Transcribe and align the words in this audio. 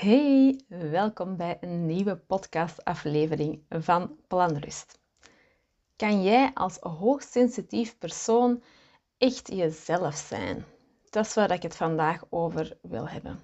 Hey, 0.00 0.60
welkom 0.68 1.36
bij 1.36 1.58
een 1.60 1.86
nieuwe 1.86 2.16
podcastaflevering 2.16 3.62
van 3.68 4.16
Planrust. 4.28 4.98
Kan 5.96 6.22
jij 6.22 6.50
als 6.54 6.76
hoogsensitief 6.80 7.98
persoon 7.98 8.62
echt 9.16 9.48
jezelf 9.48 10.14
zijn? 10.14 10.64
Dat 11.10 11.26
is 11.26 11.34
waar 11.34 11.50
ik 11.50 11.62
het 11.62 11.76
vandaag 11.76 12.24
over 12.28 12.78
wil 12.82 13.08
hebben. 13.08 13.40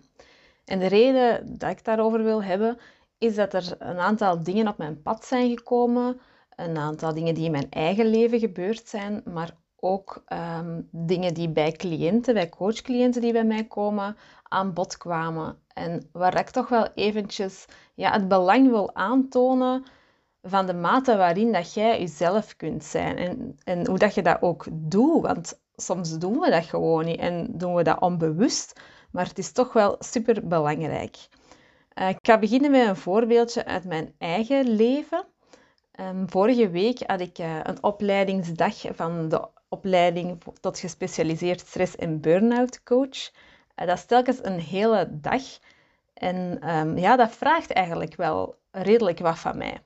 En 0.64 0.78
de 0.78 0.86
reden 0.86 1.58
dat 1.58 1.70
ik 1.70 1.84
daarover 1.84 2.22
wil 2.22 2.42
hebben, 2.42 2.78
is 3.18 3.34
dat 3.34 3.54
er 3.54 3.76
een 3.78 3.98
aantal 3.98 4.42
dingen 4.42 4.68
op 4.68 4.78
mijn 4.78 5.02
pad 5.02 5.24
zijn 5.24 5.56
gekomen, 5.56 6.20
een 6.56 6.76
aantal 6.76 7.14
dingen 7.14 7.34
die 7.34 7.44
in 7.44 7.50
mijn 7.50 7.70
eigen 7.70 8.06
leven 8.06 8.38
gebeurd 8.38 8.88
zijn, 8.88 9.22
maar 9.24 9.56
ook 9.84 10.22
ehm, 10.26 10.80
dingen 10.90 11.34
die 11.34 11.48
bij 11.48 11.72
cliënten, 11.72 12.34
bij 12.34 12.48
coachcliënten 12.48 13.20
die 13.20 13.32
bij 13.32 13.44
mij 13.44 13.64
komen, 13.64 14.16
aan 14.42 14.72
bod 14.72 14.96
kwamen. 14.96 15.58
En 15.72 16.08
waar 16.12 16.38
ik 16.38 16.50
toch 16.50 16.68
wel 16.68 16.88
eventjes 16.94 17.64
ja, 17.94 18.12
het 18.12 18.28
belang 18.28 18.70
wil 18.70 18.94
aantonen 18.94 19.84
van 20.42 20.66
de 20.66 20.74
mate 20.74 21.16
waarin 21.16 21.52
dat 21.52 21.74
jij 21.74 22.00
jezelf 22.00 22.56
kunt 22.56 22.84
zijn. 22.84 23.16
En, 23.16 23.58
en 23.64 23.86
hoe 23.86 23.98
dat 23.98 24.14
je 24.14 24.22
dat 24.22 24.42
ook 24.42 24.66
doet. 24.72 25.22
Want 25.22 25.60
soms 25.76 26.18
doen 26.18 26.38
we 26.38 26.50
dat 26.50 26.64
gewoon 26.64 27.04
niet 27.04 27.18
en 27.18 27.58
doen 27.58 27.74
we 27.74 27.82
dat 27.82 28.00
onbewust. 28.00 28.80
Maar 29.10 29.26
het 29.26 29.38
is 29.38 29.52
toch 29.52 29.72
wel 29.72 29.96
super 29.98 30.46
belangrijk. 30.46 31.16
Uh, 31.94 32.08
ik 32.08 32.18
ga 32.22 32.38
beginnen 32.38 32.70
met 32.70 32.88
een 32.88 32.96
voorbeeldje 32.96 33.64
uit 33.64 33.84
mijn 33.84 34.14
eigen 34.18 34.68
leven. 34.68 35.26
Um, 36.00 36.30
vorige 36.30 36.70
week 36.70 36.98
had 37.06 37.20
ik 37.20 37.38
uh, 37.38 37.58
een 37.62 37.82
opleidingsdag 37.82 38.74
van 38.90 39.28
de 39.28 39.48
opleiding 39.68 40.42
tot 40.60 40.78
gespecialiseerd 40.78 41.60
stress- 41.60 41.96
en 41.96 42.20
burn-out 42.20 42.82
coach. 42.82 43.30
Uh, 43.76 43.86
dat 43.86 43.98
is 43.98 44.04
telkens 44.04 44.38
een 44.42 44.60
hele 44.60 45.08
dag. 45.10 45.42
En 46.14 46.70
um, 46.76 46.98
ja, 46.98 47.16
dat 47.16 47.30
vraagt 47.30 47.72
eigenlijk 47.72 48.16
wel 48.16 48.54
redelijk 48.70 49.18
wat 49.18 49.38
van 49.38 49.56
mij. 49.56 49.80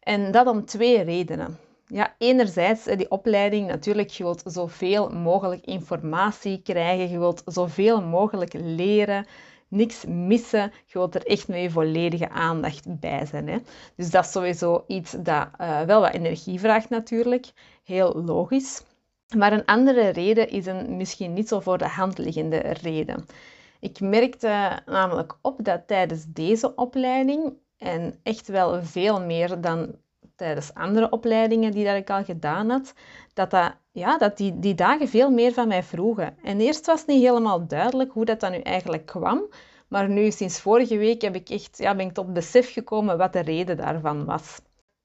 En 0.00 0.30
dat 0.30 0.46
om 0.46 0.64
twee 0.64 1.02
redenen. 1.02 1.58
Ja, 1.86 2.14
enerzijds, 2.18 2.84
die 2.84 3.10
opleiding, 3.10 3.66
natuurlijk, 3.66 4.10
je 4.10 4.22
wilt 4.22 4.42
zoveel 4.44 5.10
mogelijk 5.10 5.64
informatie 5.64 6.62
krijgen, 6.62 7.10
je 7.10 7.18
wilt 7.18 7.42
zoveel 7.46 8.02
mogelijk 8.02 8.52
leren, 8.52 9.26
niks 9.74 10.04
missen, 10.04 10.72
je 10.84 10.98
wilt 10.98 11.14
er 11.14 11.26
echt 11.26 11.48
met 11.48 11.60
je 11.60 11.70
volledige 11.70 12.30
aandacht 12.30 13.00
bij 13.00 13.26
zijn. 13.26 13.48
Hè? 13.48 13.58
Dus 13.96 14.10
dat 14.10 14.24
is 14.24 14.32
sowieso 14.32 14.84
iets 14.86 15.10
dat 15.18 15.48
uh, 15.60 15.80
wel 15.80 16.00
wat 16.00 16.12
energie 16.12 16.60
vraagt 16.60 16.88
natuurlijk, 16.88 17.52
heel 17.84 18.22
logisch. 18.24 18.82
Maar 19.36 19.52
een 19.52 19.64
andere 19.64 20.08
reden 20.08 20.48
is 20.48 20.66
een 20.66 20.96
misschien 20.96 21.32
niet 21.32 21.48
zo 21.48 21.60
voor 21.60 21.78
de 21.78 21.88
hand 21.88 22.18
liggende 22.18 22.58
reden. 22.58 23.26
Ik 23.80 24.00
merkte 24.00 24.82
namelijk 24.86 25.38
op 25.42 25.64
dat 25.64 25.86
tijdens 25.86 26.24
deze 26.28 26.74
opleiding, 26.74 27.52
en 27.78 28.14
echt 28.22 28.48
wel 28.48 28.82
veel 28.82 29.20
meer 29.20 29.60
dan 29.60 29.94
tijdens 30.36 30.74
andere 30.74 31.10
opleidingen 31.10 31.72
die 31.72 31.84
dat 31.84 31.96
ik 31.96 32.10
al 32.10 32.24
gedaan 32.24 32.70
had, 32.70 32.94
dat, 33.34 33.50
dat, 33.50 33.74
ja, 33.92 34.18
dat 34.18 34.36
die, 34.36 34.58
die 34.58 34.74
dagen 34.74 35.08
veel 35.08 35.30
meer 35.30 35.52
van 35.52 35.68
mij 35.68 35.82
vroegen. 35.82 36.36
En 36.42 36.60
eerst 36.60 36.86
was 36.86 36.98
het 37.00 37.08
niet 37.08 37.22
helemaal 37.22 37.66
duidelijk 37.66 38.12
hoe 38.12 38.24
dat 38.24 38.40
dan 38.40 38.50
nu 38.50 38.58
eigenlijk 38.58 39.06
kwam. 39.06 39.42
Maar 39.88 40.08
nu, 40.08 40.30
sinds 40.30 40.60
vorige 40.60 40.96
week, 40.96 41.22
heb 41.22 41.34
ik 41.34 41.48
echt, 41.48 41.78
ja, 41.78 41.94
ben 41.94 42.06
ik 42.06 42.14
tot 42.14 42.32
besef 42.32 42.72
gekomen 42.72 43.18
wat 43.18 43.32
de 43.32 43.40
reden 43.40 43.76
daarvan 43.76 44.24
was 44.24 44.60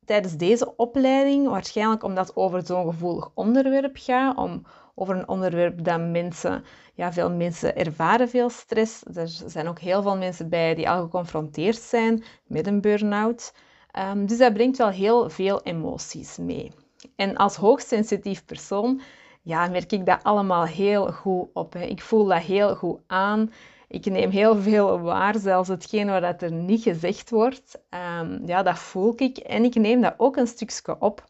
tijdens 0.09 0.37
deze 0.37 0.75
opleiding, 0.75 1.47
waarschijnlijk 1.47 2.03
omdat 2.03 2.27
het 2.27 2.35
over 2.35 2.65
zo'n 2.65 2.85
gevoelig 2.85 3.31
onderwerp 3.33 3.97
gaat, 3.97 4.37
om, 4.37 4.65
over 4.95 5.15
een 5.15 5.27
onderwerp 5.27 5.83
dat 5.83 5.99
mensen, 5.99 6.63
ja, 6.93 7.13
veel 7.13 7.31
mensen 7.31 7.75
ervaren 7.75 8.29
veel 8.29 8.49
stress. 8.49 9.03
Er 9.13 9.27
zijn 9.27 9.67
ook 9.67 9.79
heel 9.79 10.01
veel 10.01 10.17
mensen 10.17 10.49
bij 10.49 10.75
die 10.75 10.89
al 10.89 11.01
geconfronteerd 11.01 11.77
zijn 11.77 12.23
met 12.47 12.67
een 12.67 12.81
burn-out. 12.81 13.53
Um, 13.97 14.25
dus 14.25 14.37
dat 14.37 14.53
brengt 14.53 14.77
wel 14.77 14.89
heel 14.89 15.29
veel 15.29 15.61
emoties 15.63 16.37
mee. 16.37 16.71
En 17.15 17.35
als 17.35 17.55
hoogsensitief 17.55 18.45
persoon 18.45 19.01
ja, 19.41 19.67
merk 19.67 19.91
ik 19.91 20.05
dat 20.05 20.23
allemaal 20.23 20.65
heel 20.65 21.11
goed 21.11 21.49
op. 21.53 21.73
Hè. 21.73 21.83
Ik 21.83 22.01
voel 22.01 22.25
dat 22.25 22.41
heel 22.41 22.75
goed 22.75 22.99
aan. 23.07 23.51
Ik 23.87 24.05
neem 24.05 24.29
heel 24.29 24.55
veel 24.55 24.99
waar, 24.99 25.39
zelfs 25.39 25.69
hetgeen 25.69 26.21
wat 26.21 26.41
er 26.41 26.51
niet 26.51 26.83
gezegd 26.83 27.29
wordt. 27.29 27.79
Um, 28.19 28.41
ja, 28.45 28.63
dat 28.63 28.79
voel 28.79 29.13
ik 29.15 29.37
en 29.37 29.63
ik 29.63 29.75
neem 29.75 30.01
dat 30.01 30.13
ook 30.17 30.35
een 30.35 30.47
stukje 30.47 30.99
op. 30.99 31.23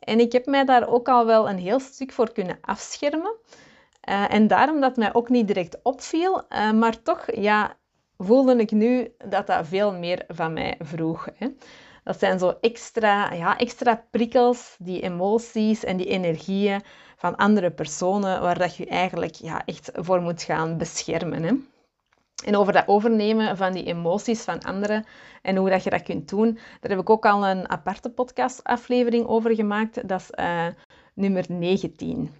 En 0.00 0.20
ik 0.20 0.32
heb 0.32 0.46
mij 0.46 0.64
daar 0.64 0.88
ook 0.88 1.08
al 1.08 1.26
wel 1.26 1.48
een 1.48 1.58
heel 1.58 1.80
stuk 1.80 2.12
voor 2.12 2.32
kunnen 2.32 2.58
afschermen. 2.60 3.34
Uh, 4.08 4.34
en 4.34 4.46
daarom 4.46 4.80
dat 4.80 4.96
mij 4.96 5.14
ook 5.14 5.28
niet 5.28 5.46
direct 5.46 5.78
opviel, 5.82 6.42
uh, 6.48 6.72
maar 6.72 7.02
toch 7.02 7.34
ja, 7.34 7.76
voelde 8.18 8.56
ik 8.56 8.70
nu 8.70 9.12
dat 9.28 9.46
dat 9.46 9.66
veel 9.66 9.92
meer 9.92 10.24
van 10.28 10.52
mij 10.52 10.76
vroeg. 10.78 11.28
Hè. 11.34 11.48
Dat 12.04 12.18
zijn 12.18 12.38
zo 12.38 12.54
extra, 12.60 13.32
ja, 13.32 13.58
extra 13.58 14.04
prikkels, 14.10 14.76
die 14.78 15.00
emoties 15.00 15.84
en 15.84 15.96
die 15.96 16.06
energieën 16.06 16.82
van 17.16 17.36
andere 17.36 17.70
personen, 17.70 18.40
waar 18.40 18.58
dat 18.58 18.76
je 18.76 18.86
eigenlijk 18.86 19.34
ja, 19.34 19.62
echt 19.64 19.90
voor 19.94 20.20
moet 20.20 20.42
gaan 20.42 20.78
beschermen. 20.78 21.42
Hè. 21.42 21.52
En 22.44 22.56
over 22.56 22.72
dat 22.72 22.88
overnemen 22.88 23.56
van 23.56 23.72
die 23.72 23.84
emoties 23.84 24.42
van 24.42 24.62
anderen 24.62 25.04
en 25.42 25.56
hoe 25.56 25.70
dat 25.70 25.84
je 25.84 25.90
dat 25.90 26.02
kunt 26.02 26.28
doen, 26.28 26.54
daar 26.54 26.90
heb 26.90 27.00
ik 27.00 27.10
ook 27.10 27.26
al 27.26 27.46
een 27.46 27.68
aparte 27.68 28.10
podcastaflevering 28.10 29.26
over 29.26 29.54
gemaakt. 29.54 30.08
Dat 30.08 30.20
is 30.20 30.30
uh, 30.44 30.66
nummer 31.14 31.44
19. 31.48 32.30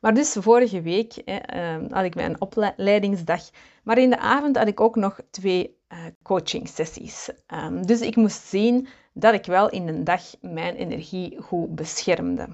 Maar 0.00 0.14
dus 0.14 0.36
vorige 0.38 0.80
week 0.80 1.22
hè, 1.24 1.38
uh, 1.78 1.90
had 1.90 2.04
ik 2.04 2.14
mijn 2.14 2.40
opleidingsdag, 2.40 3.42
maar 3.82 3.98
in 3.98 4.10
de 4.10 4.18
avond 4.18 4.56
had 4.56 4.68
ik 4.68 4.80
ook 4.80 4.96
nog 4.96 5.20
twee 5.30 5.75
uh, 5.92 5.98
coaching 6.22 6.68
sessies. 6.68 7.30
Um, 7.54 7.86
dus 7.86 8.00
ik 8.00 8.16
moest 8.16 8.42
zien 8.42 8.88
dat 9.12 9.34
ik 9.34 9.44
wel 9.44 9.70
in 9.70 9.88
een 9.88 10.04
dag 10.04 10.22
mijn 10.40 10.74
energie 10.74 11.40
goed 11.42 11.74
beschermde. 11.74 12.48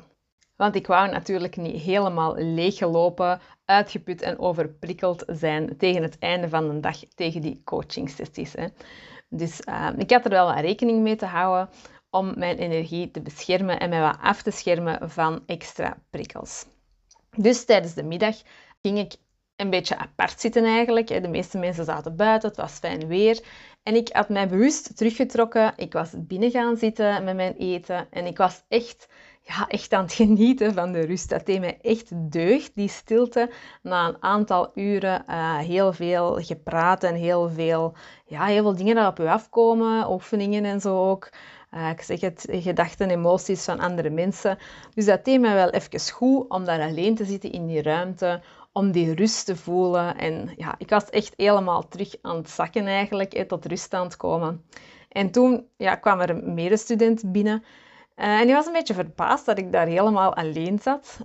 Want 0.57 0.75
ik 0.75 0.87
wou 0.87 1.11
natuurlijk 1.11 1.57
niet 1.57 1.83
helemaal 1.83 2.37
leeggelopen, 2.37 3.41
uitgeput 3.65 4.23
en 4.23 4.39
overprikkeld 4.39 5.25
zijn 5.27 5.77
tegen 5.77 6.03
het 6.03 6.19
einde 6.19 6.49
van 6.49 6.69
de 6.69 6.81
dag, 6.81 6.99
tegen 7.15 7.41
die 7.41 7.61
coaching 7.65 8.11
sessies. 8.11 8.53
Hè. 8.53 8.67
Dus 9.29 9.61
uh, 9.69 9.89
ik 9.97 10.11
had 10.11 10.25
er 10.25 10.31
wel 10.31 10.55
rekening 10.55 11.03
mee 11.03 11.17
te 11.17 11.27
houden 11.27 11.69
om 12.11 12.39
mijn 12.39 12.59
energie 12.59 13.11
te 13.11 13.21
beschermen 13.21 13.81
en 13.81 13.89
mij 13.89 14.01
wat 14.01 14.19
af 14.21 14.43
te 14.43 14.51
schermen 14.51 15.11
van 15.11 15.43
extra 15.47 15.97
prikkels. 16.11 16.67
Dus 17.37 17.65
tijdens 17.65 17.95
de 17.95 18.03
middag 18.03 18.37
ging 18.83 18.99
ik 18.99 19.15
een 19.63 19.71
beetje 19.71 19.99
apart 19.99 20.41
zitten 20.41 20.65
eigenlijk. 20.65 21.07
De 21.07 21.29
meeste 21.29 21.59
mensen 21.59 21.85
zaten 21.85 22.17
buiten, 22.17 22.49
het 22.49 22.59
was 22.59 22.73
fijn 22.73 23.07
weer. 23.07 23.41
En 23.83 23.95
ik 23.95 24.09
had 24.13 24.29
mij 24.29 24.49
bewust 24.49 24.97
teruggetrokken. 24.97 25.73
Ik 25.77 25.93
was 25.93 26.11
binnen 26.17 26.51
gaan 26.51 26.77
zitten 26.77 27.25
met 27.25 27.37
mijn 27.37 27.55
eten 27.57 28.07
en 28.11 28.27
ik 28.27 28.37
was 28.37 28.63
echt 28.69 29.09
ja, 29.45 29.69
echt 29.69 29.93
aan 29.93 30.05
het 30.05 30.13
genieten 30.23 30.75
van 30.75 30.93
de 30.93 31.01
rust. 31.01 31.29
Dat 31.29 31.47
deed 31.47 31.61
mij 31.61 31.79
echt 31.83 32.33
deugd, 32.33 32.71
die 32.75 32.89
stilte. 32.89 33.51
Na 33.83 34.09
een 34.09 34.23
aantal 34.23 34.71
uren 34.75 35.25
uh, 35.29 35.59
heel 35.59 35.93
veel 35.93 36.35
gepraat 36.41 37.05
en 37.05 37.15
heel 37.15 37.49
veel, 37.49 37.95
ja, 38.27 38.45
heel 38.45 38.63
veel 38.63 38.77
dingen 38.77 38.97
die 38.97 39.07
op 39.07 39.19
u 39.19 39.27
afkomen, 39.27 40.11
oefeningen 40.11 40.65
en 40.65 40.81
zo 40.81 41.11
ook. 41.11 41.29
Uh, 41.75 41.91
ik 41.91 42.01
zeg 42.01 42.21
het, 42.21 42.47
gedachten, 42.51 43.11
emoties 43.11 43.65
van 43.65 43.81
andere 43.81 44.11
mensen. 44.11 44.59
Dus 44.95 45.05
dat 45.05 45.25
deed 45.25 45.41
mij 45.41 45.55
wel 45.55 45.71
even 45.71 46.13
goed 46.13 46.51
om 46.51 46.65
daar 46.65 46.81
alleen 46.81 47.15
te 47.15 47.25
zitten 47.25 47.53
in 47.53 47.67
die 47.67 47.83
ruimte, 47.83 48.41
om 48.73 48.93
die 48.93 49.15
rust 49.15 49.47
te 49.47 49.57
voelen. 49.57 50.19
En 50.19 50.53
ja, 50.57 50.75
ik 50.79 50.91
was 50.91 51.11
echt 51.11 51.35
helemaal 51.37 51.89
terug 51.89 52.15
aan 52.23 52.37
het 52.37 52.51
zakken 52.51 52.87
eigenlijk, 52.87 53.49
tot 53.49 53.67
rust 53.67 53.95
aan 53.95 54.05
het 54.05 54.17
komen. 54.17 54.65
En 55.09 55.31
toen 55.31 55.67
ja, 55.77 55.95
kwam 55.95 56.21
er 56.21 56.31
een 56.31 56.55
medestudent 56.55 57.33
binnen 57.33 57.65
uh, 58.17 58.41
en 58.41 58.47
die 58.47 58.55
was 58.55 58.67
een 58.67 58.73
beetje 58.73 58.95
verbaasd 58.95 59.47
dat 59.47 59.59
ik 59.59 59.73
daar 59.73 59.87
helemaal 59.87 60.35
alleen 60.35 60.79
zat. 60.79 61.19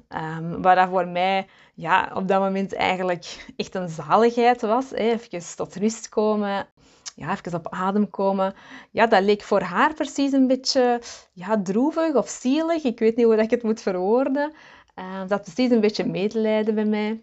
Waar 0.62 0.76
dat 0.76 0.90
voor 0.90 1.08
mij 1.08 1.48
ja, 1.76 2.12
op 2.14 2.28
dat 2.28 2.40
moment 2.42 2.74
eigenlijk 2.74 3.54
echt 3.56 3.76
een 3.76 3.90
zaligheid 3.90 4.62
was. 4.62 4.90
Hè. 4.90 4.96
Even 4.96 5.56
tot 5.56 5.76
rust 5.76 6.10
komen, 6.10 6.68
ja, 7.16 7.32
even 7.32 7.54
op 7.54 7.70
adem 7.70 8.10
komen. 8.10 8.54
Ja, 8.92 9.08
dat 9.08 9.24
leek 9.24 9.42
voor 9.42 9.62
haar 9.62 9.94
precies 9.94 10.32
een 10.32 10.48
beetje 10.48 11.02
ja, 11.34 11.62
droevig 11.62 12.16
of 12.16 12.30
zielig. 12.30 12.84
Ik 12.84 13.00
weet 13.00 13.16
niet 13.16 13.26
hoe 13.26 13.38
ik 13.38 13.50
het 13.50 13.64
moet 13.64 13.82
verwoorden. 13.82 14.54
Uh, 14.96 15.28
dat 15.28 15.42
precies 15.42 15.72
een 15.72 15.82
beetje 15.82 16.06
medelijden 16.06 16.76
bij 16.76 16.86
mij. 16.86 17.22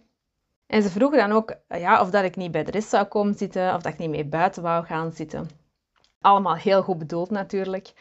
En 0.67 0.83
ze 0.83 0.91
vroegen 0.91 1.19
dan 1.19 1.33
ook 1.33 1.55
ja, 1.69 2.01
of 2.01 2.11
dat 2.11 2.25
ik 2.25 2.37
niet 2.37 2.53
bij 2.53 2.65
de 2.65 2.71
rest 2.71 2.89
zou 2.89 3.05
komen 3.05 3.35
zitten, 3.35 3.75
of 3.75 3.83
dat 3.83 3.93
ik 3.93 3.99
niet 3.99 4.11
mee 4.11 4.25
buiten 4.25 4.63
wou 4.63 4.85
gaan 4.85 5.13
zitten. 5.13 5.49
Allemaal 6.21 6.57
heel 6.57 6.83
goed 6.83 6.99
bedoeld 6.99 7.31
natuurlijk. 7.31 7.93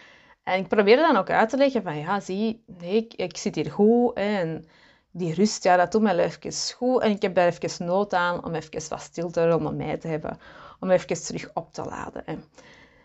En 0.44 0.60
ik 0.60 0.68
probeerde 0.68 1.02
dan 1.02 1.18
ook 1.18 1.30
uit 1.30 1.50
te 1.50 1.58
leggen 1.58 1.84
van, 1.84 1.98
ja, 1.98 2.20
zie, 2.20 2.64
nee, 2.80 2.96
ik, 2.96 3.14
ik 3.14 3.38
zit 3.38 3.56
hier 3.56 3.72
goed. 3.72 4.14
En 4.14 4.66
die 5.12 5.34
rust, 5.34 5.64
ja, 5.64 5.78
dat 5.78 5.92
doet 5.92 6.02
mij 6.02 6.18
even 6.18 6.76
goed. 6.76 7.02
En 7.02 7.12
ik 7.12 7.22
heb 7.22 7.36
daar 7.36 7.48
even 7.48 7.86
nood 7.86 8.14
aan 8.14 8.46
om 8.46 8.54
even 8.54 8.90
wat 8.90 9.02
stilte 9.02 9.50
rondom 9.50 9.76
mij 9.76 9.98
te 9.98 10.08
hebben. 10.08 10.38
Om 10.80 10.90
even 10.90 11.24
terug 11.24 11.50
op 11.54 11.74
te 11.74 11.84
laden. 11.84 12.22
Hè. 12.26 12.36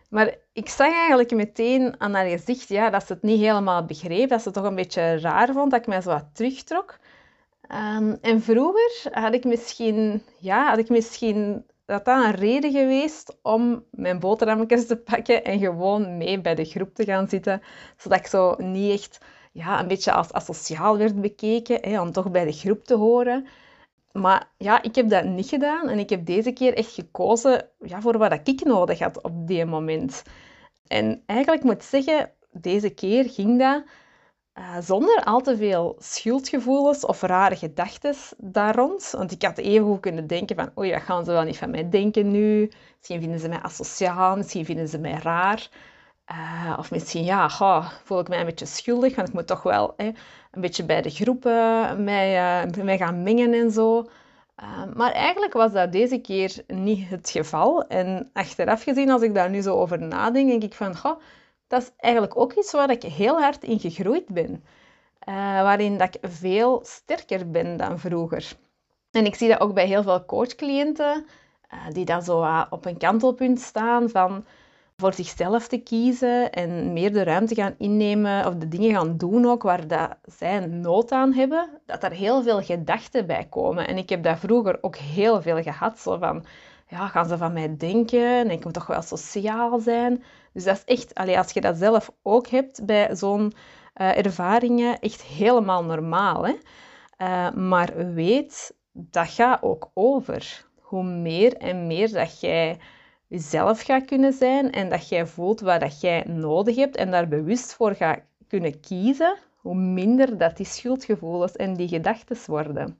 Maar 0.08 0.34
ik 0.52 0.68
zag 0.68 0.92
eigenlijk 0.92 1.30
meteen 1.30 2.00
aan 2.00 2.14
haar 2.14 2.26
gezicht 2.26 2.68
ja, 2.68 2.90
dat 2.90 3.06
ze 3.06 3.12
het 3.12 3.22
niet 3.22 3.40
helemaal 3.40 3.84
begreep. 3.84 4.28
Dat 4.28 4.42
ze 4.42 4.50
toch 4.50 4.64
een 4.64 4.74
beetje 4.74 5.20
raar 5.20 5.52
vond 5.52 5.70
dat 5.70 5.80
ik 5.80 5.86
mij 5.86 6.00
zo 6.00 6.10
wat 6.10 6.24
terugtrok. 6.32 6.98
Um, 7.72 8.18
en 8.20 8.42
vroeger 8.42 9.06
had 9.10 9.34
ik 9.34 9.44
misschien, 9.44 10.22
ja, 10.38 10.68
had 10.68 10.78
ik 10.78 10.88
misschien 10.88 11.64
dat 11.84 12.04
dat 12.04 12.24
een 12.24 12.34
reden 12.34 12.72
geweest 12.72 13.38
om 13.42 13.84
mijn 13.90 14.18
boterhammetjes 14.18 14.86
te 14.86 14.96
pakken 14.96 15.44
en 15.44 15.58
gewoon 15.58 16.16
mee 16.16 16.40
bij 16.40 16.54
de 16.54 16.64
groep 16.64 16.94
te 16.94 17.04
gaan 17.04 17.28
zitten. 17.28 17.62
Zodat 17.96 18.18
ik 18.18 18.26
zo 18.26 18.54
niet 18.58 18.92
echt 18.92 19.18
ja, 19.52 19.80
een 19.80 19.88
beetje 19.88 20.12
als 20.12 20.32
asociaal 20.32 20.98
werd 20.98 21.20
bekeken, 21.20 21.78
hè, 21.80 22.00
om 22.00 22.12
toch 22.12 22.30
bij 22.30 22.44
de 22.44 22.52
groep 22.52 22.84
te 22.84 22.94
horen. 22.94 23.46
Maar 24.12 24.50
ja, 24.56 24.82
ik 24.82 24.94
heb 24.94 25.08
dat 25.08 25.24
niet 25.24 25.48
gedaan 25.48 25.88
en 25.88 25.98
ik 25.98 26.10
heb 26.10 26.26
deze 26.26 26.52
keer 26.52 26.74
echt 26.74 26.92
gekozen 26.92 27.68
ja, 27.80 28.00
voor 28.00 28.18
wat 28.18 28.48
ik 28.48 28.64
nodig 28.64 28.98
had 28.98 29.22
op 29.22 29.46
die 29.46 29.64
moment. 29.64 30.22
En 30.86 31.22
eigenlijk 31.26 31.62
moet 31.62 31.74
ik 31.74 31.82
zeggen, 31.82 32.32
deze 32.52 32.90
keer 32.90 33.30
ging 33.30 33.58
dat 33.58 33.82
uh, 34.58 34.76
zonder 34.80 35.24
al 35.24 35.40
te 35.40 35.56
veel 35.56 35.96
schuldgevoelens 35.98 37.06
of 37.06 37.20
rare 37.20 37.56
gedachten 37.56 38.14
daar 38.36 38.74
rond. 38.74 39.10
Want 39.16 39.32
ik 39.32 39.42
had 39.42 39.58
even 39.58 40.00
kunnen 40.00 40.26
denken 40.26 40.56
van, 40.56 40.70
oei, 40.78 40.92
wat 40.92 41.02
gaan 41.02 41.24
ze 41.24 41.32
wel 41.32 41.42
niet 41.42 41.58
van 41.58 41.70
mij 41.70 41.88
denken 41.88 42.30
nu? 42.30 42.70
Misschien 42.96 43.20
vinden 43.20 43.40
ze 43.40 43.48
mij 43.48 43.60
asociaal, 43.60 44.36
misschien 44.36 44.64
vinden 44.64 44.88
ze 44.88 44.98
mij 44.98 45.18
raar. 45.22 45.68
Uh, 46.30 46.76
of 46.78 46.90
misschien, 46.90 47.24
ja, 47.24 47.48
voel 48.04 48.20
ik 48.20 48.28
mij 48.28 48.40
een 48.40 48.46
beetje 48.46 48.66
schuldig, 48.66 49.16
want 49.16 49.28
ik 49.28 49.34
moet 49.34 49.46
toch 49.46 49.62
wel 49.62 49.94
een 49.96 50.60
beetje 50.60 50.84
bij 50.84 51.02
de 51.02 51.10
groepen 51.10 52.04
mij, 52.04 52.66
mij 52.82 52.98
gaan 52.98 53.22
mengen 53.22 53.52
en 53.52 53.70
zo. 53.70 54.08
Maar 54.94 55.12
eigenlijk 55.12 55.52
was 55.52 55.72
dat 55.72 55.92
deze 55.92 56.20
keer 56.20 56.64
niet 56.66 57.08
het 57.08 57.30
geval. 57.30 57.86
En 57.86 58.30
achteraf 58.32 58.82
gezien, 58.82 59.10
als 59.10 59.22
ik 59.22 59.34
daar 59.34 59.50
nu 59.50 59.60
zo 59.60 59.76
over 59.76 60.02
nadenk, 60.02 60.48
denk 60.48 60.62
ik 60.62 60.74
van, 60.74 60.96
goh, 60.96 61.20
dat 61.68 61.82
is 61.82 61.90
eigenlijk 61.96 62.36
ook 62.36 62.52
iets 62.52 62.72
waar 62.72 62.90
ik 62.90 63.02
heel 63.02 63.40
hard 63.40 63.64
in 63.64 63.80
gegroeid 63.80 64.26
ben. 64.26 64.64
Uh, 65.28 65.34
waarin 65.62 65.98
dat 65.98 66.14
ik 66.14 66.30
veel 66.30 66.80
sterker 66.84 67.50
ben 67.50 67.76
dan 67.76 67.98
vroeger. 67.98 68.52
En 69.10 69.24
ik 69.26 69.34
zie 69.34 69.48
dat 69.48 69.60
ook 69.60 69.74
bij 69.74 69.86
heel 69.86 70.02
veel 70.02 70.24
coachcliënten, 70.24 71.26
uh, 71.74 71.78
die 71.92 72.04
dan 72.04 72.22
zo 72.22 72.64
op 72.70 72.84
een 72.84 72.98
kantelpunt 72.98 73.60
staan 73.60 74.10
van 74.10 74.44
voor 74.96 75.14
zichzelf 75.14 75.68
te 75.68 75.78
kiezen 75.78 76.52
en 76.52 76.92
meer 76.92 77.12
de 77.12 77.22
ruimte 77.22 77.54
gaan 77.54 77.74
innemen 77.78 78.46
of 78.46 78.54
de 78.54 78.68
dingen 78.68 78.94
gaan 78.94 79.16
doen 79.16 79.46
ook 79.46 79.62
waar 79.62 79.86
dat 79.86 80.16
zij 80.22 80.66
nood 80.66 81.12
aan 81.12 81.32
hebben, 81.32 81.68
dat 81.86 82.02
er 82.02 82.10
heel 82.10 82.42
veel 82.42 82.62
gedachten 82.62 83.26
bij 83.26 83.46
komen. 83.50 83.86
En 83.86 83.96
ik 83.96 84.08
heb 84.08 84.22
dat 84.22 84.38
vroeger 84.38 84.78
ook 84.80 84.96
heel 84.96 85.42
veel 85.42 85.62
gehad, 85.62 85.98
zo 85.98 86.16
van, 86.18 86.44
ja, 86.88 87.08
gaan 87.08 87.26
ze 87.26 87.36
van 87.36 87.52
mij 87.52 87.76
denken? 87.76 88.38
En 88.38 88.50
ik 88.50 88.64
moet 88.64 88.74
toch 88.74 88.86
wel 88.86 89.02
sociaal 89.02 89.78
zijn? 89.78 90.22
Dus 90.52 90.64
dat 90.64 90.82
is 90.84 90.84
echt, 90.84 91.14
als 91.36 91.52
je 91.52 91.60
dat 91.60 91.76
zelf 91.76 92.12
ook 92.22 92.46
hebt 92.46 92.86
bij 92.86 93.16
zo'n 93.16 93.52
uh, 93.96 94.16
ervaringen, 94.16 94.98
echt 94.98 95.22
helemaal 95.22 95.84
normaal. 95.84 96.46
Hè? 96.46 96.54
Uh, 97.18 97.50
maar 97.50 98.12
weet, 98.14 98.74
dat 98.92 99.28
gaat 99.28 99.62
ook 99.62 99.90
over. 99.94 100.66
Hoe 100.80 101.02
meer 101.02 101.56
en 101.56 101.86
meer 101.86 102.12
dat 102.12 102.40
jij 102.40 102.78
jezelf 103.26 103.82
gaat 103.82 104.04
kunnen 104.04 104.32
zijn 104.32 104.72
en 104.72 104.88
dat 104.88 105.08
jij 105.08 105.26
voelt 105.26 105.60
wat 105.60 105.80
dat 105.80 106.00
jij 106.00 106.24
nodig 106.26 106.76
hebt 106.76 106.96
en 106.96 107.10
daar 107.10 107.28
bewust 107.28 107.74
voor 107.74 107.94
gaat 107.94 108.20
kunnen 108.48 108.80
kiezen, 108.80 109.36
hoe 109.56 109.74
minder 109.74 110.38
dat 110.38 110.56
die 110.56 110.66
schuldgevoelens 110.66 111.56
en 111.56 111.74
die 111.74 111.88
gedachten 111.88 112.36
worden. 112.46 112.98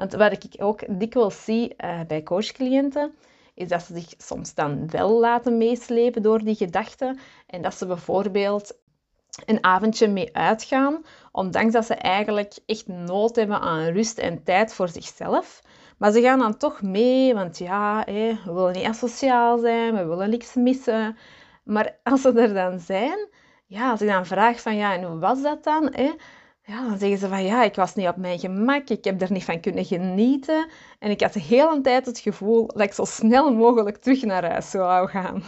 Want 0.00 0.12
wat 0.12 0.32
ik 0.32 0.62
ook 0.62 0.80
dikwijls 0.88 1.44
zie 1.44 1.74
uh, 1.84 2.00
bij 2.06 2.22
coachcliënten, 2.22 3.14
is 3.54 3.68
dat 3.68 3.82
ze 3.82 3.94
zich 3.94 4.14
soms 4.18 4.54
dan 4.54 4.90
wel 4.90 5.20
laten 5.20 5.58
meeslepen 5.58 6.22
door 6.22 6.38
die 6.38 6.54
gedachten 6.54 7.18
en 7.46 7.62
dat 7.62 7.74
ze 7.74 7.86
bijvoorbeeld 7.86 8.76
een 9.46 9.64
avondje 9.64 10.08
mee 10.08 10.36
uitgaan, 10.36 11.04
ondanks 11.32 11.72
dat 11.72 11.84
ze 11.84 11.94
eigenlijk 11.94 12.54
echt 12.66 12.86
nood 12.86 13.36
hebben 13.36 13.60
aan 13.60 13.86
rust 13.86 14.18
en 14.18 14.42
tijd 14.42 14.74
voor 14.74 14.88
zichzelf. 14.88 15.62
Maar 15.98 16.12
ze 16.12 16.20
gaan 16.20 16.38
dan 16.38 16.56
toch 16.56 16.82
mee, 16.82 17.34
want 17.34 17.58
ja, 17.58 18.04
we 18.04 18.36
willen 18.44 18.72
niet 18.72 18.86
asociaal 18.86 19.58
zijn, 19.58 19.94
we 19.94 20.04
willen 20.04 20.30
niks 20.30 20.54
missen. 20.54 21.16
Maar 21.64 21.96
als 22.02 22.20
ze 22.20 22.32
er 22.32 22.54
dan 22.54 22.78
zijn, 22.78 23.28
ja, 23.66 23.90
als 23.90 24.00
ik 24.00 24.08
dan 24.08 24.26
vraag 24.26 24.60
van 24.60 24.76
ja, 24.76 24.94
en 24.94 25.04
hoe 25.04 25.18
was 25.18 25.42
dat 25.42 25.64
dan? 25.64 25.94
Ja, 26.70 26.88
dan 26.88 26.98
zeggen 26.98 27.18
ze 27.18 27.28
van 27.28 27.44
ja, 27.44 27.64
ik 27.64 27.74
was 27.74 27.94
niet 27.94 28.08
op 28.08 28.16
mijn 28.16 28.38
gemak, 28.38 28.88
ik 28.88 29.04
heb 29.04 29.22
er 29.22 29.32
niet 29.32 29.44
van 29.44 29.60
kunnen 29.60 29.84
genieten. 29.84 30.68
En 30.98 31.10
ik 31.10 31.20
had 31.20 31.32
de 31.32 31.40
hele 31.40 31.80
tijd 31.80 32.06
het 32.06 32.18
gevoel 32.18 32.66
dat 32.66 32.80
ik 32.80 32.92
zo 32.92 33.04
snel 33.04 33.54
mogelijk 33.54 33.96
terug 33.96 34.22
naar 34.22 34.50
huis 34.50 34.70
zou 34.70 35.08
gaan. 35.08 35.42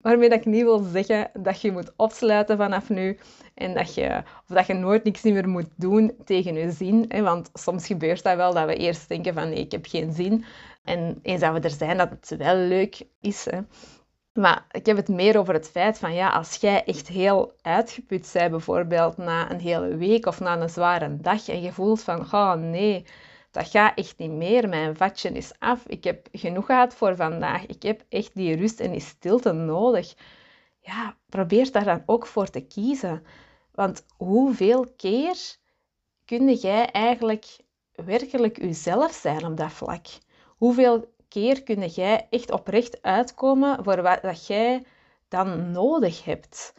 Waarmee 0.00 0.28
dat 0.28 0.38
ik 0.38 0.44
niet 0.44 0.62
wil 0.62 0.78
zeggen 0.78 1.30
dat 1.40 1.60
je 1.60 1.72
moet 1.72 1.92
opsluiten 1.96 2.56
vanaf 2.56 2.88
nu. 2.88 3.18
En 3.54 3.74
dat 3.74 3.94
je, 3.94 4.22
of 4.48 4.56
dat 4.56 4.66
je 4.66 4.74
nooit 4.74 5.04
niks 5.04 5.22
meer 5.22 5.48
moet 5.48 5.70
doen 5.76 6.12
tegen 6.24 6.54
je 6.54 6.70
zin. 6.70 7.22
Want 7.22 7.50
soms 7.52 7.86
gebeurt 7.86 8.22
dat 8.22 8.36
wel, 8.36 8.54
dat 8.54 8.66
we 8.66 8.76
eerst 8.76 9.08
denken 9.08 9.34
van 9.34 9.48
nee, 9.48 9.58
ik 9.58 9.72
heb 9.72 9.86
geen 9.86 10.12
zin. 10.12 10.44
En 10.84 11.18
eens 11.22 11.40
dat 11.40 11.52
we 11.52 11.60
er 11.60 11.70
zijn, 11.70 11.96
dat 11.96 12.10
het 12.10 12.36
wel 12.38 12.56
leuk 12.56 13.02
is. 13.20 13.46
Maar 14.36 14.66
ik 14.70 14.86
heb 14.86 14.96
het 14.96 15.08
meer 15.08 15.38
over 15.38 15.54
het 15.54 15.68
feit 15.68 15.98
van, 15.98 16.14
ja, 16.14 16.30
als 16.30 16.56
jij 16.56 16.84
echt 16.84 17.08
heel 17.08 17.52
uitgeput 17.62 18.30
bent, 18.32 18.50
bijvoorbeeld 18.50 19.16
na 19.16 19.50
een 19.50 19.60
hele 19.60 19.96
week 19.96 20.26
of 20.26 20.40
na 20.40 20.60
een 20.60 20.68
zware 20.68 21.16
dag, 21.16 21.48
en 21.48 21.62
je 21.62 21.72
voelt 21.72 22.02
van, 22.02 22.20
oh 22.20 22.54
nee, 22.54 23.06
dat 23.50 23.68
gaat 23.68 23.98
echt 23.98 24.18
niet 24.18 24.30
meer, 24.30 24.68
mijn 24.68 24.96
vatje 24.96 25.28
is 25.28 25.52
af, 25.58 25.86
ik 25.86 26.04
heb 26.04 26.28
genoeg 26.32 26.66
gehad 26.66 26.94
voor 26.94 27.16
vandaag, 27.16 27.66
ik 27.66 27.82
heb 27.82 28.04
echt 28.08 28.34
die 28.34 28.56
rust 28.56 28.80
en 28.80 28.90
die 28.90 29.00
stilte 29.00 29.52
nodig. 29.52 30.14
Ja, 30.80 31.16
probeer 31.28 31.72
daar 31.72 31.84
dan 31.84 32.02
ook 32.06 32.26
voor 32.26 32.50
te 32.50 32.60
kiezen. 32.60 33.22
Want 33.72 34.06
hoeveel 34.16 34.86
keer 34.96 35.56
kun 36.24 36.54
jij 36.54 36.90
eigenlijk 36.90 37.46
werkelijk 37.92 38.58
jezelf 38.58 39.12
zijn 39.12 39.44
op 39.44 39.56
dat 39.56 39.72
vlak? 39.72 40.06
Hoeveel 40.46 41.14
keer 41.28 41.62
kun 41.62 41.86
jij 41.86 42.26
echt 42.30 42.50
oprecht 42.50 43.02
uitkomen 43.02 43.84
voor 43.84 44.02
wat 44.02 44.22
dat 44.22 44.46
jij 44.46 44.84
dan 45.28 45.70
nodig 45.70 46.24
hebt? 46.24 46.74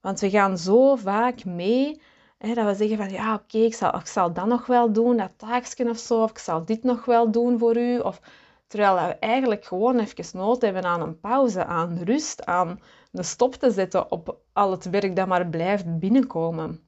Want 0.00 0.20
we 0.20 0.30
gaan 0.30 0.58
zo 0.58 0.96
vaak 0.96 1.44
mee 1.44 2.00
hè, 2.38 2.54
dat 2.54 2.66
we 2.66 2.74
zeggen 2.74 2.96
van 2.96 3.10
ja, 3.10 3.34
oké, 3.34 3.58
ik, 3.58 3.74
zal, 3.74 3.94
ik 3.94 4.06
zal 4.06 4.32
dat 4.32 4.46
nog 4.46 4.66
wel 4.66 4.92
doen, 4.92 5.16
dat 5.16 5.30
taakje 5.36 5.88
of 5.88 5.98
zo, 5.98 6.22
of 6.22 6.30
ik 6.30 6.38
zal 6.38 6.64
dit 6.64 6.82
nog 6.82 7.04
wel 7.04 7.30
doen 7.30 7.58
voor 7.58 7.76
u. 7.76 7.98
Of, 7.98 8.20
terwijl 8.66 8.94
we 8.94 9.14
eigenlijk 9.14 9.64
gewoon 9.64 9.98
even 9.98 10.38
nood 10.38 10.62
hebben 10.62 10.84
aan 10.84 11.00
een 11.00 11.20
pauze, 11.20 11.64
aan 11.64 11.98
rust, 12.04 12.44
aan 12.44 12.80
een 13.12 13.24
stop 13.24 13.54
te 13.54 13.70
zetten 13.70 14.10
op 14.10 14.38
al 14.52 14.70
het 14.70 14.90
werk 14.90 15.16
dat 15.16 15.26
maar 15.26 15.48
blijft 15.48 15.98
binnenkomen. 15.98 16.80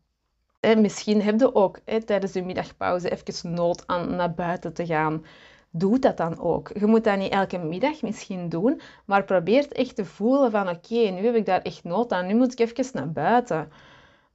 En 0.60 0.80
misschien 0.80 1.22
heb 1.22 1.40
je 1.40 1.54
ook 1.54 1.78
hè, 1.84 2.02
tijdens 2.02 2.32
de 2.32 2.42
middagpauze 2.42 3.10
even 3.10 3.54
nood 3.54 3.86
aan 3.86 4.16
naar 4.16 4.34
buiten 4.34 4.72
te 4.72 4.86
gaan. 4.86 5.24
Doe 5.70 5.98
dat 5.98 6.16
dan 6.16 6.38
ook. 6.38 6.70
Je 6.78 6.86
moet 6.86 7.04
dat 7.04 7.18
niet 7.18 7.32
elke 7.32 7.58
middag 7.58 8.02
misschien 8.02 8.48
doen, 8.48 8.80
maar 9.04 9.24
probeer 9.24 9.72
echt 9.72 9.96
te 9.96 10.04
voelen 10.04 10.50
van 10.50 10.68
oké, 10.68 10.94
nu 10.94 11.24
heb 11.24 11.34
ik 11.34 11.46
daar 11.46 11.62
echt 11.62 11.84
nood 11.84 12.12
aan, 12.12 12.26
nu 12.26 12.34
moet 12.34 12.60
ik 12.60 12.68
even 12.68 12.90
naar 12.92 13.12
buiten. 13.12 13.72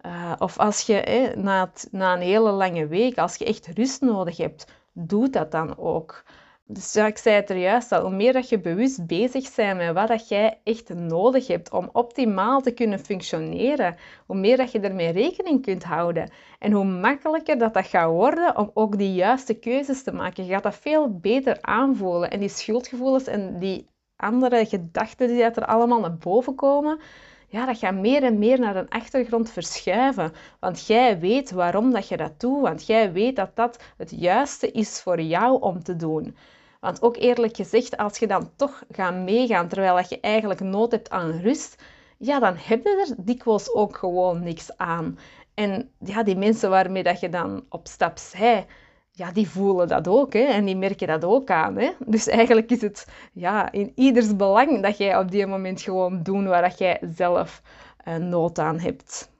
Uh, 0.06 0.34
of 0.40 0.60
als 0.60 0.82
je 0.82 1.34
na, 1.38 1.72
na 1.92 2.14
een 2.14 2.22
hele 2.22 2.52
lange 2.52 2.88
week, 2.88 3.18
als 3.18 3.36
je 3.36 3.46
echt 3.46 3.68
rust 3.68 4.02
nodig 4.02 4.38
hebt, 4.38 4.68
doe 4.92 5.30
dat 5.30 5.52
dan 5.52 5.78
ook. 5.78 6.24
Dus 6.68 6.94
ja, 6.94 7.06
ik 7.06 7.18
zei 7.18 7.36
het 7.36 7.50
er 7.50 7.58
juist 7.58 7.92
al, 7.92 8.02
hoe 8.02 8.16
meer 8.16 8.34
dat 8.34 8.50
je 8.50 8.60
bewust 8.60 9.08
bezig 9.08 9.56
bent 9.56 9.78
met 9.78 9.94
wat 9.94 10.08
dat 10.08 10.28
jij 10.28 10.60
echt 10.64 10.94
nodig 10.94 11.48
hebt 11.48 11.72
om 11.72 11.90
optimaal 11.94 12.62
te 12.62 12.72
kunnen 12.72 13.00
functioneren, 13.00 13.96
hoe 14.26 14.36
meer 14.36 14.58
dat 14.58 14.72
je 14.72 14.80
ermee 14.80 15.12
rekening 15.12 15.62
kunt 15.62 15.84
houden 15.84 16.32
en 16.60 16.72
hoe 16.72 16.86
makkelijker 16.86 17.58
dat 17.58 17.74
dat 17.74 17.86
gaat 17.88 18.10
worden 18.10 18.58
om 18.58 18.72
ook 18.74 18.98
die 18.98 19.14
juiste 19.14 19.54
keuzes 19.54 20.04
te 20.04 20.12
maken. 20.12 20.46
Je 20.46 20.52
gaat 20.52 20.64
dat 20.64 20.76
veel 20.76 21.20
beter 21.20 21.58
aanvoelen 21.62 22.32
en 22.32 22.40
die 22.40 22.50
schuldgevoelens 22.50 23.28
en 23.28 23.60
die 23.60 23.88
andere 24.16 24.66
gedachten 24.66 25.28
die 25.28 25.44
er 25.44 25.66
allemaal 25.66 26.00
naar 26.00 26.18
boven 26.18 26.56
komen, 26.56 27.00
ja, 27.48 27.66
dat 27.66 27.78
gaat 27.78 27.94
meer 27.94 28.24
en 28.24 28.40
meer 28.40 28.60
naar 28.60 28.76
een 28.76 28.90
achtergrond 28.90 29.52
verschuiven. 29.52 30.34
Want 30.60 30.88
jij 30.88 31.20
weet 31.20 31.52
waarom 31.52 31.92
dat 31.92 32.08
je 32.08 32.18
dat 32.18 32.40
doet, 32.40 32.62
want 32.62 32.86
jij 32.86 33.12
weet 33.12 33.36
dat 33.36 33.56
dat 33.56 33.84
het 33.98 34.12
juiste 34.16 34.72
is 34.72 35.02
voor 35.02 35.22
jou 35.22 35.62
om 35.62 35.84
te 35.84 35.96
doen. 35.96 36.36
Want 36.80 37.02
ook 37.02 37.18
eerlijk 37.18 37.56
gezegd, 37.56 37.98
als 37.98 38.18
je 38.18 38.28
dan 38.28 38.52
toch 38.56 38.84
gaat 38.92 39.16
meegaan 39.16 39.68
terwijl 39.68 40.00
je 40.10 40.20
eigenlijk 40.20 40.60
nood 40.60 40.92
hebt 40.92 41.10
aan 41.10 41.32
rust, 41.32 41.84
ja, 42.18 42.40
dan 42.40 42.56
heb 42.58 42.84
je 42.84 43.06
er 43.08 43.26
dikwijls 43.26 43.74
ook 43.74 43.98
gewoon 43.98 44.44
niks 44.44 44.78
aan. 44.78 45.18
En 45.54 45.90
ja, 46.00 46.24
die 46.24 46.38
mensen 46.38 46.70
waarmee 46.70 47.04
dat 47.04 47.20
je 47.20 47.30
dan 47.30 47.66
op 47.70 47.88
stap 47.88 48.18
zij, 48.18 48.66
ja, 49.16 49.32
die 49.32 49.50
voelen 49.50 49.88
dat 49.88 50.08
ook 50.08 50.34
hè, 50.34 50.40
en 50.40 50.66
die 50.66 50.76
merken 50.76 51.08
dat 51.08 51.24
ook 51.24 51.50
aan. 51.50 51.78
Hè. 51.78 51.92
Dus 52.06 52.28
eigenlijk 52.28 52.72
is 52.72 52.82
het 52.82 53.08
ja, 53.34 53.72
in 53.72 53.92
ieders 53.96 54.36
belang 54.36 54.82
dat 54.82 54.98
jij 54.98 55.18
op 55.18 55.32
die 55.32 55.48
moment 55.48 55.82
gewoon 55.82 56.24
doet 56.24 56.46
waar 56.46 56.62
dat 56.62 56.78
jij 56.78 57.00
zelf 57.16 57.62
uh, 58.08 58.16
nood 58.16 58.60
aan 58.60 58.80
hebt. 58.80 59.34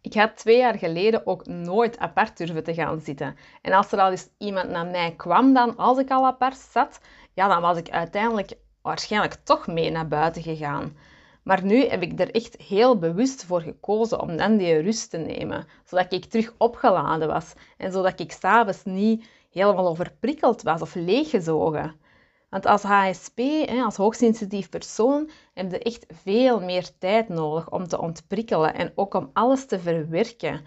Ik 0.00 0.14
had 0.14 0.36
twee 0.36 0.58
jaar 0.58 0.78
geleden 0.78 1.26
ook 1.26 1.46
nooit 1.46 1.98
apart 1.98 2.36
durven 2.36 2.64
te 2.64 2.74
gaan 2.74 3.00
zitten. 3.00 3.36
En 3.62 3.72
als 3.72 3.92
er 3.92 4.00
al 4.00 4.10
eens 4.10 4.28
iemand 4.38 4.68
naar 4.68 4.86
mij 4.86 5.14
kwam 5.16 5.52
dan, 5.54 5.76
als 5.76 5.98
ik 5.98 6.10
al 6.10 6.26
apart 6.26 6.56
zat, 6.56 7.00
ja, 7.34 7.48
dan 7.48 7.60
was 7.60 7.76
ik 7.76 7.90
uiteindelijk 7.90 8.52
waarschijnlijk 8.82 9.34
toch 9.44 9.66
mee 9.66 9.90
naar 9.90 10.08
buiten 10.08 10.42
gegaan. 10.42 10.96
Maar 11.42 11.64
nu 11.64 11.86
heb 11.86 12.02
ik 12.02 12.20
er 12.20 12.30
echt 12.30 12.56
heel 12.56 12.98
bewust 12.98 13.44
voor 13.44 13.60
gekozen 13.60 14.20
om 14.20 14.36
dan 14.36 14.56
die 14.56 14.78
rust 14.78 15.10
te 15.10 15.18
nemen, 15.18 15.66
zodat 15.84 16.12
ik 16.12 16.24
terug 16.24 16.54
opgeladen 16.58 17.28
was 17.28 17.52
en 17.76 17.92
zodat 17.92 18.20
ik 18.20 18.32
s'avonds 18.32 18.84
niet 18.84 19.24
helemaal 19.50 19.88
overprikkeld 19.88 20.62
was 20.62 20.82
of 20.82 20.94
leeggezogen. 20.94 22.00
Want 22.48 22.66
als 22.66 22.82
HSP, 22.82 23.40
als 23.84 23.96
hoogsensitief 23.96 24.68
persoon, 24.68 25.30
heb 25.54 25.70
je 25.70 25.78
echt 25.78 26.06
veel 26.22 26.60
meer 26.60 26.90
tijd 26.98 27.28
nodig 27.28 27.70
om 27.70 27.88
te 27.88 28.00
ontprikkelen 28.00 28.74
en 28.74 28.92
ook 28.94 29.14
om 29.14 29.30
alles 29.32 29.66
te 29.66 29.78
verwerken. 29.78 30.60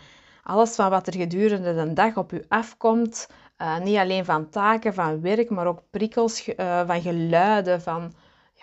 Alles 0.43 0.75
van 0.75 0.89
wat 0.89 1.07
er 1.07 1.15
gedurende 1.15 1.73
de 1.73 1.93
dag 1.93 2.17
op 2.17 2.31
u 2.31 2.43
afkomt, 2.47 3.29
uh, 3.57 3.79
niet 3.79 3.97
alleen 3.97 4.25
van 4.25 4.49
taken, 4.49 4.93
van 4.93 5.21
werk, 5.21 5.49
maar 5.49 5.67
ook 5.67 5.81
prikkels 5.89 6.47
uh, 6.47 6.87
van 6.87 7.01
geluiden, 7.01 7.81
van 7.81 8.13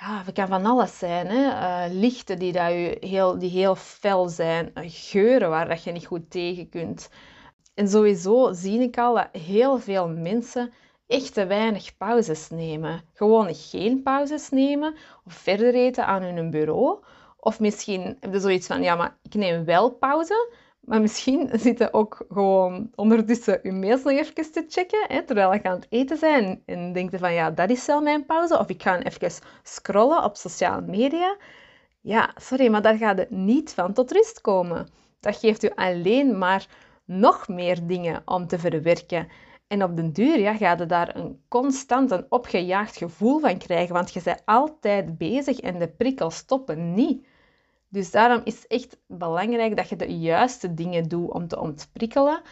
ja, 0.02 0.22
het 0.24 0.34
kan 0.34 0.48
van 0.48 0.66
alles 0.66 0.98
zijn. 0.98 1.26
Hè? 1.26 1.46
Uh, 1.46 1.94
lichten 2.00 2.38
die, 2.38 2.52
dat 2.52 2.72
u 2.72 2.96
heel, 3.00 3.38
die 3.38 3.50
heel 3.50 3.74
fel 3.74 4.28
zijn, 4.28 4.72
geuren 4.74 5.50
waar 5.50 5.68
dat 5.68 5.82
je 5.84 5.92
niet 5.92 6.06
goed 6.06 6.30
tegen 6.30 6.68
kunt. 6.68 7.10
En 7.74 7.88
sowieso 7.88 8.52
zie 8.52 8.80
ik 8.80 8.98
al 8.98 9.14
dat 9.14 9.28
heel 9.32 9.78
veel 9.78 10.08
mensen 10.08 10.72
echt 11.06 11.34
te 11.34 11.46
weinig 11.46 11.96
pauzes 11.96 12.50
nemen. 12.50 13.02
Gewoon 13.12 13.54
geen 13.54 14.02
pauzes 14.02 14.48
nemen 14.50 14.94
of 15.24 15.32
verder 15.32 15.74
eten 15.74 16.06
aan 16.06 16.22
hun 16.22 16.50
bureau. 16.50 17.04
Of 17.36 17.60
misschien 17.60 18.16
heb 18.20 18.32
je 18.32 18.40
zoiets 18.40 18.66
van, 18.66 18.82
ja, 18.82 18.94
maar 18.94 19.16
ik 19.22 19.34
neem 19.34 19.64
wel 19.64 19.90
pauze, 19.90 20.52
maar 20.84 21.00
misschien 21.00 21.48
zitten 21.52 21.94
ook 21.94 22.24
gewoon 22.28 22.90
ondertussen 22.94 23.60
je 23.62 23.72
mails 23.72 24.02
nog 24.02 24.12
even 24.12 24.52
te 24.52 24.64
checken, 24.68 25.04
hè, 25.08 25.22
terwijl 25.22 25.52
je 25.52 25.62
aan 25.62 25.74
het 25.74 25.86
eten 25.88 26.16
zijn. 26.16 26.62
En 26.66 26.92
denkt 26.92 27.18
van, 27.18 27.32
ja, 27.32 27.50
dat 27.50 27.70
is 27.70 27.86
wel 27.86 28.00
mijn 28.00 28.26
pauze. 28.26 28.58
Of 28.58 28.68
ik 28.68 28.82
ga 28.82 29.02
even 29.02 29.32
scrollen 29.62 30.24
op 30.24 30.36
sociale 30.36 30.82
media. 30.86 31.36
Ja, 32.00 32.30
sorry, 32.34 32.70
maar 32.70 32.82
daar 32.82 32.96
gaat 32.96 33.18
het 33.18 33.30
niet 33.30 33.72
van 33.72 33.92
tot 33.92 34.12
rust 34.12 34.40
komen. 34.40 34.88
Dat 35.20 35.36
geeft 35.36 35.64
u 35.64 35.70
alleen 35.74 36.38
maar 36.38 36.66
nog 37.04 37.48
meer 37.48 37.86
dingen 37.86 38.22
om 38.24 38.46
te 38.46 38.58
verwerken. 38.58 39.28
En 39.66 39.82
op 39.82 39.96
den 39.96 40.12
duur 40.12 40.38
ja, 40.38 40.56
ga 40.56 40.76
je 40.78 40.86
daar 40.86 41.16
een 41.16 41.42
constant 41.48 42.10
een 42.10 42.26
opgejaagd 42.28 42.96
gevoel 42.96 43.38
van 43.38 43.58
krijgen, 43.58 43.94
want 43.94 44.12
je 44.12 44.20
bent 44.24 44.42
altijd 44.44 45.18
bezig 45.18 45.60
en 45.60 45.78
de 45.78 45.88
prikkels 45.88 46.36
stoppen 46.36 46.94
niet. 46.94 47.26
Dus 47.92 48.10
daarom 48.10 48.40
is 48.44 48.54
het 48.54 48.66
echt 48.66 48.98
belangrijk 49.06 49.76
dat 49.76 49.88
je 49.88 49.96
de 49.96 50.18
juiste 50.18 50.74
dingen 50.74 51.08
doet 51.08 51.32
om 51.32 51.48
te 51.48 51.60
ontprikkelen 51.60 52.42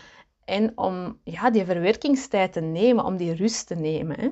en 0.44 0.73
om 0.78 1.20
ja, 1.25 1.50
die 1.50 1.64
verwerkingstijd 1.64 2.52
te 2.52 2.61
nemen, 2.61 3.04
om 3.04 3.16
die 3.16 3.35
rust 3.35 3.66
te 3.66 3.75
nemen. 3.75 4.20
Hè. 4.20 4.28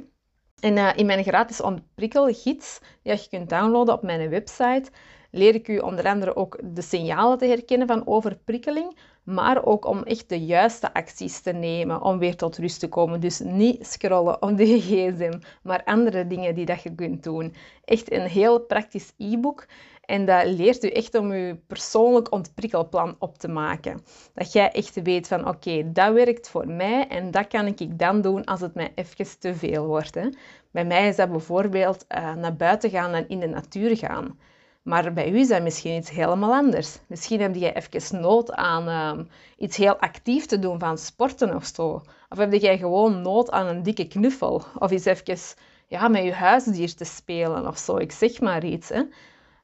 En 0.61 0.77
uh, 0.77 0.91
in 0.97 1.07
mijn 1.07 1.25
gratis 1.25 1.61
ontprikkelgids, 1.61 2.81
die 3.03 3.13
je 3.13 3.29
kunt 3.29 3.49
downloaden 3.49 3.95
op 3.95 4.03
mijn 4.03 4.29
website, 4.29 4.91
leer 5.31 5.55
ik 5.55 5.69
u 5.69 5.79
onder 5.79 6.07
andere 6.07 6.37
ook 6.37 6.61
de 6.65 6.83
signalen 6.83 7.39
te 7.39 7.47
herkennen 7.47 7.87
van 7.87 8.07
overprikkeling, 8.07 8.99
maar 9.25 9.65
ook 9.65 9.85
om 9.85 10.03
echt 10.03 10.29
de 10.29 10.45
juiste 10.45 10.95
acties 10.95 11.41
te 11.41 11.53
nemen 11.53 12.03
om 12.03 12.19
weer 12.19 12.37
tot 12.37 12.59
rust 12.59 12.81
te 12.81 12.89
komen. 12.89 13.21
Dus 13.21 13.39
niet 13.41 13.87
scrollen 13.87 14.43
op 14.43 14.57
de 14.57 14.81
gsm, 14.81 15.39
maar 15.63 15.85
andere 15.85 16.27
dingen 16.27 16.55
die 16.55 16.67
dat 16.67 16.83
je 16.83 16.95
kunt 16.95 17.23
doen. 17.23 17.55
Echt 17.85 18.13
een 18.13 18.27
heel 18.27 18.61
praktisch 18.61 19.13
e-book 19.17 19.67
en 20.09 20.25
dat 20.25 20.47
leert 20.47 20.85
u 20.85 20.89
echt 20.89 21.15
om 21.15 21.31
uw 21.31 21.57
persoonlijk 21.67 22.33
ontprikkelplan 22.33 23.17
op 23.19 23.39
te 23.39 23.49
maken. 23.49 24.05
Dat 24.35 24.53
jij 24.53 24.71
echt 24.71 25.03
weet 25.03 25.29
van 25.29 25.49
oké, 25.49 25.93
dat 25.93 26.13
werkt 26.13 26.49
voor 26.49 26.69
mij 26.69 27.09
en 27.09 27.31
dat 27.31 27.47
kan 27.47 27.67
ik 27.67 27.99
dan 27.99 28.21
doen 28.21 28.45
als 28.45 28.61
het 28.61 28.75
mij 28.75 28.93
even 28.95 29.39
te 29.39 29.55
veel 29.55 29.87
wordt. 29.87 30.15
Hè. 30.15 30.29
Bij 30.71 30.85
mij 30.85 31.09
is 31.09 31.17
dat 31.17 31.31
bijvoorbeeld 31.31 32.05
uh, 32.09 32.35
naar 32.35 32.57
buiten 32.57 32.91
gaan 32.91 33.13
en 33.13 33.29
in 33.29 33.41
de 33.41 33.47
natuur 33.47 33.97
gaan. 33.97 34.39
Maar 34.83 35.13
bij 35.13 35.31
u 35.31 35.39
is 35.39 35.49
dat 35.49 35.63
misschien 35.63 35.97
iets 35.97 36.11
helemaal 36.11 36.53
anders. 36.53 36.99
Misschien 37.07 37.41
heb 37.41 37.55
je 37.55 37.73
even 37.73 38.21
nood 38.21 38.53
aan 38.53 38.89
uh, 38.89 39.25
iets 39.57 39.77
heel 39.77 39.97
actief 39.97 40.47
te 40.47 40.59
doen 40.59 40.79
van 40.79 40.99
sporten 40.99 41.55
of 41.55 41.65
zo. 41.65 42.03
Of 42.29 42.39
heb 42.39 42.53
je 42.53 42.79
gewoon 42.79 43.23
nood 43.23 43.51
aan 43.51 43.67
een 43.67 43.83
dikke 43.83 44.09
knuffel. 44.09 44.63
Of 44.79 44.91
eens 44.91 45.05
even 45.05 45.39
ja, 45.87 46.09
met 46.09 46.25
je 46.25 46.33
huisdier 46.33 46.95
te 46.95 47.05
spelen 47.05 47.67
of 47.67 47.79
zo. 47.79 47.97
Ik 47.97 48.13
zeg 48.13 48.41
maar 48.41 48.65
iets. 48.65 48.89
Hè. 48.89 49.03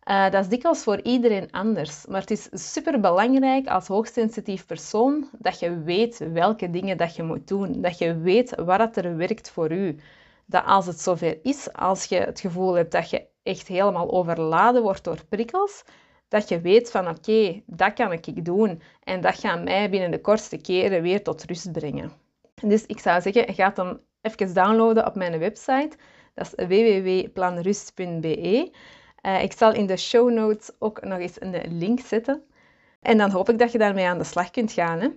Uh, 0.05 0.31
dat 0.31 0.43
is 0.43 0.49
dikwijls 0.49 0.83
voor 0.83 1.01
iedereen 1.03 1.51
anders. 1.51 2.07
Maar 2.07 2.21
het 2.21 2.31
is 2.31 2.49
super 2.53 3.01
belangrijk 3.01 3.69
als 3.69 3.87
hoogsensitief 3.87 4.67
persoon 4.67 5.29
dat 5.39 5.59
je 5.59 5.83
weet 5.83 6.19
welke 6.33 6.71
dingen 6.71 6.97
dat 6.97 7.17
je 7.17 7.23
moet 7.23 7.49
doen. 7.49 7.81
Dat 7.81 7.99
je 7.99 8.19
weet 8.19 8.55
wat 8.55 8.97
er 8.97 9.17
werkt 9.17 9.51
voor 9.51 9.73
u. 9.73 9.97
Dat 10.47 10.65
als 10.65 10.87
het 10.87 11.01
zover 11.01 11.39
is, 11.43 11.73
als 11.73 12.05
je 12.05 12.17
het 12.17 12.41
gevoel 12.41 12.75
hebt 12.75 12.93
dat 12.93 13.11
je 13.11 13.27
echt 13.43 13.69
helemaal 13.69 14.11
overladen 14.11 14.83
wordt 14.83 15.05
door 15.05 15.25
prikkels, 15.29 15.85
dat 16.29 16.49
je 16.49 16.61
weet 16.61 16.91
van 16.91 17.09
oké, 17.09 17.63
dat 17.67 17.93
kan 17.93 18.13
ik 18.13 18.45
doen 18.45 18.83
en 19.03 19.21
dat 19.21 19.39
gaat 19.39 19.65
mij 19.65 19.91
binnen 19.91 20.11
de 20.11 20.21
kortste 20.21 20.57
keren 20.57 21.03
weer 21.03 21.23
tot 21.23 21.45
rust 21.45 21.73
brengen. 21.73 22.13
Dus 22.63 22.87
ik 22.87 22.99
zou 22.99 23.21
zeggen, 23.21 23.55
ga 23.55 23.71
dan 23.71 24.01
even 24.21 24.55
downloaden 24.55 25.07
op 25.07 25.15
mijn 25.15 25.39
website. 25.39 25.97
Dat 26.35 26.53
is 26.57 26.67
www.planrust.be. 26.67 28.73
Uh, 29.27 29.43
ik 29.43 29.53
zal 29.53 29.73
in 29.73 29.87
de 29.87 29.97
show 29.97 30.31
notes 30.31 30.71
ook 30.79 31.05
nog 31.05 31.19
eens 31.19 31.41
een 31.41 31.79
link 31.79 32.01
zetten. 32.01 32.43
En 33.03 33.19
dan 33.19 33.31
hoop 33.31 33.49
ik 33.49 33.59
dat 33.59 33.73
je 33.73 33.79
daarmee 33.79 34.07
aan 34.07 34.19
de 34.19 34.25
slag 34.25 34.51
kunt 34.51 34.73
gaan. 34.73 35.01
Hè? 35.01 35.09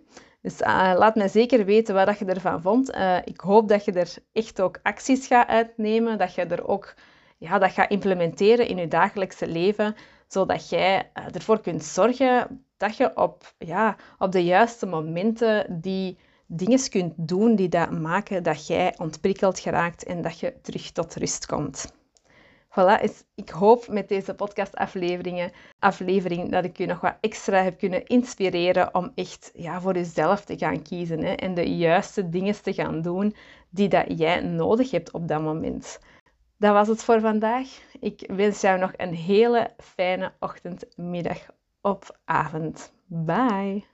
Dus 0.42 0.62
uh, 0.62 0.94
laat 0.98 1.16
mij 1.16 1.28
zeker 1.28 1.66
weten 1.66 1.96
wat 1.96 2.20
je 2.20 2.26
ervan 2.26 2.62
vond. 2.62 2.96
Uh, 2.96 3.18
ik 3.24 3.40
hoop 3.40 3.68
dat 3.70 3.86
je 3.86 3.92
er 3.92 4.14
echt 4.34 4.62
ook 4.62 4.80
acties 4.84 5.28
gaat 5.28 5.48
uitnemen, 5.48 6.18
dat 6.18 6.34
je 6.34 6.46
er 6.46 6.68
ook 6.68 6.94
ja, 7.38 7.60
dat 7.60 7.72
gaat 7.72 7.90
implementeren 7.90 8.68
in 8.68 8.78
je 8.78 8.88
dagelijkse 8.88 9.48
leven, 9.48 9.96
zodat 10.28 10.70
jij 10.70 11.12
ervoor 11.32 11.62
kunt 11.62 11.84
zorgen 11.84 12.66
dat 12.78 12.98
je 12.98 13.18
op, 13.18 13.54
ja, 13.58 13.96
op 14.18 14.32
de 14.32 14.44
juiste 14.44 14.86
momenten 14.86 15.82
die 15.82 16.18
dingen 16.46 16.90
kunt 16.90 17.14
doen 17.16 17.56
die 17.56 17.70
dat 17.70 17.92
maken 17.92 18.44
dat 18.44 18.68
jij 18.68 18.94
ontprikkeld 18.98 19.60
geraakt 19.60 20.04
en 20.04 20.22
dat 20.22 20.40
je 20.40 20.54
terug 20.62 20.92
tot 20.92 21.16
rust 21.16 21.46
komt. 21.46 21.96
Voilà, 22.70 23.10
ik 23.36 23.50
hoop 23.50 23.88
met 23.88 24.08
deze 24.10 24.34
podcastafleveringen 24.34 25.52
aflevering 25.80 26.52
dat 26.52 26.66
ik 26.66 26.78
je 26.78 26.86
nog 26.86 27.02
wat 27.02 27.18
extra 27.22 27.62
heb 27.64 27.78
kunnen 27.78 28.06
inspireren 28.06 28.96
om 28.96 29.12
echt 29.16 29.52
ja, 29.54 29.82
voor 29.82 29.94
jezelf 29.94 30.46
te 30.46 30.58
gaan 30.58 30.82
kiezen 30.82 31.24
hè, 31.24 31.34
en 31.34 31.54
de 31.54 31.78
juiste 31.78 32.30
dingen 32.30 32.62
te 32.62 32.74
gaan 32.74 33.02
doen 33.02 33.36
die 33.70 33.88
dat 33.88 34.06
jij 34.08 34.40
nodig 34.40 34.92
hebt 34.92 35.12
op 35.12 35.28
dat 35.28 35.42
moment. 35.42 36.00
Dat 36.58 36.74
was 36.74 36.88
het 36.88 37.04
voor 37.04 37.20
vandaag. 37.20 37.68
Ik 38.00 38.24
wens 38.28 38.62
jou 38.62 38.80
nog 38.80 38.92
een 38.96 39.14
hele 39.14 39.70
fijne 39.78 40.32
ochtend, 40.40 40.86
middag 40.96 41.38
of 41.82 42.12
avond. 42.26 42.94
Bye! 43.06 43.84